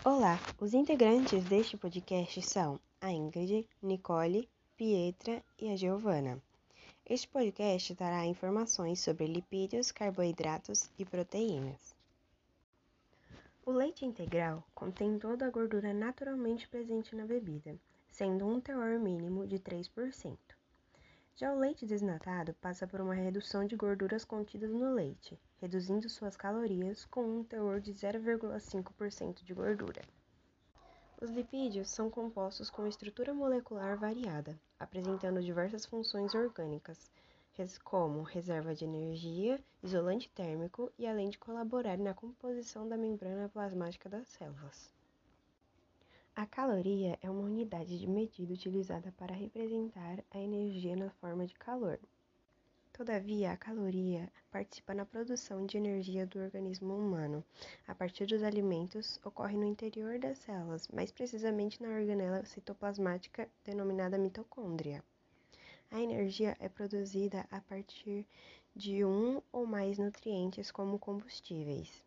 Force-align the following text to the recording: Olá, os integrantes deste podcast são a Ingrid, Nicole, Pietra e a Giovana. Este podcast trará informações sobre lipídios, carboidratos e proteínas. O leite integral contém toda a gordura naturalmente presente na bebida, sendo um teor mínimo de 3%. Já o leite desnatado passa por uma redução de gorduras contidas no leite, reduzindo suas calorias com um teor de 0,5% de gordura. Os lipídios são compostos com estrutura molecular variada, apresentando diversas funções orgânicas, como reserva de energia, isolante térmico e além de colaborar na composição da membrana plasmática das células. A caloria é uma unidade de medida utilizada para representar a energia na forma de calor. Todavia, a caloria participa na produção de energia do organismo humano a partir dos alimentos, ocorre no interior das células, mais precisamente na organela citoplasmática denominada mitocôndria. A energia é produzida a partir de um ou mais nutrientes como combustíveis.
Olá, 0.00 0.40
os 0.58 0.74
integrantes 0.74 1.44
deste 1.44 1.76
podcast 1.76 2.42
são 2.42 2.80
a 3.00 3.12
Ingrid, 3.12 3.68
Nicole, 3.80 4.48
Pietra 4.76 5.40
e 5.56 5.70
a 5.70 5.76
Giovana. 5.76 6.42
Este 7.06 7.28
podcast 7.28 7.94
trará 7.94 8.26
informações 8.26 8.98
sobre 8.98 9.26
lipídios, 9.26 9.92
carboidratos 9.92 10.90
e 10.98 11.04
proteínas. 11.04 11.94
O 13.64 13.70
leite 13.70 14.04
integral 14.04 14.64
contém 14.74 15.20
toda 15.20 15.46
a 15.46 15.50
gordura 15.50 15.94
naturalmente 15.94 16.66
presente 16.66 17.14
na 17.14 17.24
bebida, 17.24 17.78
sendo 18.10 18.44
um 18.44 18.60
teor 18.60 18.98
mínimo 18.98 19.46
de 19.46 19.60
3%. 19.60 20.36
Já 21.34 21.52
o 21.52 21.58
leite 21.58 21.86
desnatado 21.86 22.54
passa 22.54 22.86
por 22.86 23.00
uma 23.00 23.14
redução 23.14 23.64
de 23.64 23.74
gorduras 23.74 24.24
contidas 24.24 24.70
no 24.70 24.92
leite, 24.94 25.40
reduzindo 25.60 26.08
suas 26.08 26.36
calorias 26.36 27.04
com 27.06 27.24
um 27.24 27.42
teor 27.42 27.80
de 27.80 27.92
0,5% 27.92 29.42
de 29.42 29.54
gordura. 29.54 30.02
Os 31.20 31.30
lipídios 31.30 31.88
são 31.88 32.10
compostos 32.10 32.68
com 32.68 32.86
estrutura 32.86 33.32
molecular 33.32 33.96
variada, 33.96 34.60
apresentando 34.78 35.40
diversas 35.40 35.86
funções 35.86 36.34
orgânicas, 36.34 37.10
como 37.84 38.22
reserva 38.22 38.74
de 38.74 38.84
energia, 38.84 39.62
isolante 39.82 40.28
térmico 40.30 40.90
e 40.98 41.06
além 41.06 41.28
de 41.28 41.38
colaborar 41.38 41.98
na 41.98 42.14
composição 42.14 42.88
da 42.88 42.96
membrana 42.96 43.48
plasmática 43.48 44.08
das 44.08 44.26
células. 44.28 45.01
A 46.34 46.46
caloria 46.46 47.18
é 47.20 47.28
uma 47.28 47.42
unidade 47.42 47.98
de 47.98 48.06
medida 48.06 48.54
utilizada 48.54 49.12
para 49.18 49.34
representar 49.34 50.24
a 50.30 50.38
energia 50.38 50.96
na 50.96 51.10
forma 51.10 51.46
de 51.46 51.52
calor. 51.52 52.00
Todavia, 52.90 53.52
a 53.52 53.56
caloria 53.56 54.32
participa 54.50 54.94
na 54.94 55.04
produção 55.04 55.66
de 55.66 55.76
energia 55.76 56.26
do 56.26 56.38
organismo 56.38 56.96
humano 56.96 57.44
a 57.86 57.94
partir 57.94 58.24
dos 58.24 58.42
alimentos, 58.42 59.20
ocorre 59.22 59.58
no 59.58 59.66
interior 59.66 60.18
das 60.18 60.38
células, 60.38 60.88
mais 60.88 61.12
precisamente 61.12 61.82
na 61.82 61.90
organela 61.90 62.46
citoplasmática 62.46 63.46
denominada 63.62 64.16
mitocôndria. 64.16 65.04
A 65.90 66.00
energia 66.00 66.56
é 66.58 66.68
produzida 66.68 67.46
a 67.50 67.60
partir 67.60 68.26
de 68.74 69.04
um 69.04 69.42
ou 69.52 69.66
mais 69.66 69.98
nutrientes 69.98 70.70
como 70.70 70.98
combustíveis. 70.98 72.02